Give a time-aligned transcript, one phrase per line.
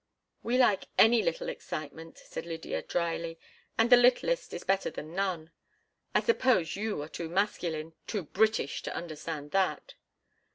[0.41, 3.37] "We like any little excitement," said Lydia, dryly,
[3.77, 5.51] "and the littlest is better than none.
[6.15, 9.93] I suppose you are too masculine—too British—to understand that!"